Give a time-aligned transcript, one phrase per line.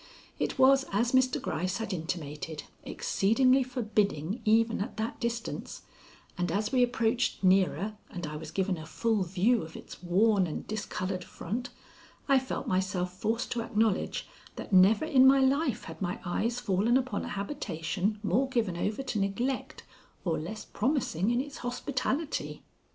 [0.39, 1.39] It was as Mr.
[1.39, 5.83] Gryce had intimated, exceedingly forbidding even at that distance,
[6.39, 10.47] and as we approached nearer and I was given a full view of its worn
[10.47, 11.69] and discolored front,
[12.27, 14.25] I felt myself forced to acknowledge
[14.55, 19.03] that never in my life had my eyes fallen upon a habitation more given over
[19.03, 19.83] to neglect
[20.25, 22.63] or less promising in its hospitality.